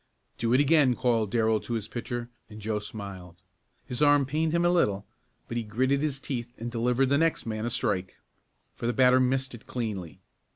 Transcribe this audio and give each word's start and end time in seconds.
"Do 0.39 0.51
it 0.53 0.59
again!" 0.59 0.95
called 0.95 1.29
Darrell 1.29 1.59
to 1.59 1.73
his 1.73 1.87
pitcher, 1.87 2.31
and 2.49 2.59
Joe 2.59 2.79
smiled. 2.79 3.35
His 3.85 4.01
arm 4.01 4.25
pained 4.25 4.51
him 4.51 4.65
a 4.65 4.71
little, 4.71 5.05
but 5.47 5.57
he 5.57 5.63
gritted 5.63 6.01
his 6.01 6.19
teeth 6.19 6.51
and 6.57 6.71
delivered 6.71 7.09
the 7.09 7.19
next 7.19 7.45
man 7.45 7.67
a 7.67 7.69
strike, 7.69 8.15
for 8.73 8.87
the 8.87 8.93
batter 8.93 9.19
missed 9.19 9.53
it 9.53 9.67
cleanly. 9.67 10.19